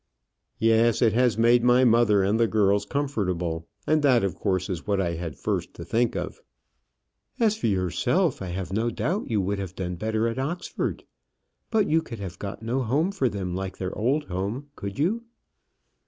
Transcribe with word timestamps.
"Yes; 0.57 0.99
it 1.03 1.13
has 1.13 1.37
made 1.37 1.63
my 1.63 1.83
mother 1.83 2.23
and 2.23 2.39
the 2.39 2.47
girls 2.47 2.87
comfortable; 2.87 3.67
that, 3.85 4.23
of 4.23 4.33
course, 4.33 4.67
is 4.67 4.87
what 4.87 4.99
I 4.99 5.11
had 5.13 5.35
first 5.37 5.75
to 5.75 5.85
think 5.85 6.15
of." 6.15 6.41
"As 7.39 7.55
for 7.55 7.67
yourself, 7.67 8.41
I 8.41 8.47
have 8.47 8.73
no 8.73 8.89
doubt 8.89 9.29
you 9.29 9.39
would 9.41 9.59
have 9.59 9.75
done 9.75 9.93
better 9.97 10.27
at 10.27 10.39
Oxford. 10.39 11.03
But 11.69 11.87
you 11.87 12.01
could 12.01 12.17
have 12.17 12.39
got 12.39 12.63
no 12.63 12.81
home 12.81 13.11
for 13.11 13.29
them 13.29 13.53
like 13.53 13.77
their 13.77 13.95
old 13.95 14.23
home; 14.23 14.71
could 14.75 14.97
you?" 14.97 15.21